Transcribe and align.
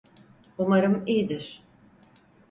Umarım 0.57 1.03
iyidir. 1.07 1.61